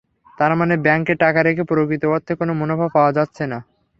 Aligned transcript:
তার 0.37 0.51
মানে, 0.55 0.75
ব্যাংকে 0.77 1.13
টাকা 1.15 1.39
রেখে 1.41 1.63
প্রকৃত 1.63 2.03
অর্থে 2.07 2.33
কোনো 2.35 2.51
মুনাফা 2.53 2.87
পাওয়া 2.95 3.11
যাচ্ছে 3.17 3.43
না। 3.47 3.59